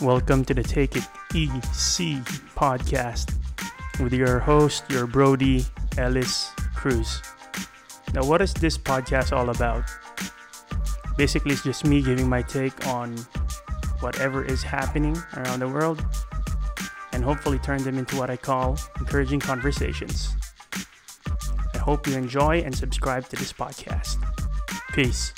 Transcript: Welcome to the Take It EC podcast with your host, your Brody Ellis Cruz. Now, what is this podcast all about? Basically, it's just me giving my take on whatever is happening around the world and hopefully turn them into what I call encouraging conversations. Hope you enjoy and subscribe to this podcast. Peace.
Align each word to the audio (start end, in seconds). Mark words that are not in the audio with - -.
Welcome 0.00 0.44
to 0.44 0.54
the 0.54 0.62
Take 0.62 0.96
It 0.96 1.04
EC 1.34 2.20
podcast 2.54 3.34
with 4.00 4.12
your 4.12 4.38
host, 4.38 4.84
your 4.90 5.06
Brody 5.06 5.64
Ellis 5.96 6.50
Cruz. 6.74 7.22
Now, 8.12 8.24
what 8.24 8.42
is 8.42 8.52
this 8.52 8.76
podcast 8.76 9.32
all 9.32 9.50
about? 9.50 9.84
Basically, 11.16 11.52
it's 11.52 11.62
just 11.62 11.86
me 11.86 12.02
giving 12.02 12.28
my 12.28 12.42
take 12.42 12.86
on 12.86 13.16
whatever 14.00 14.44
is 14.44 14.62
happening 14.62 15.16
around 15.36 15.60
the 15.60 15.68
world 15.68 16.04
and 17.12 17.24
hopefully 17.24 17.58
turn 17.60 17.82
them 17.82 17.96
into 17.96 18.16
what 18.16 18.28
I 18.28 18.36
call 18.36 18.78
encouraging 18.98 19.40
conversations. 19.40 20.34
Hope 21.84 22.06
you 22.06 22.14
enjoy 22.16 22.60
and 22.60 22.74
subscribe 22.74 23.28
to 23.28 23.36
this 23.36 23.52
podcast. 23.52 24.16
Peace. 24.94 25.34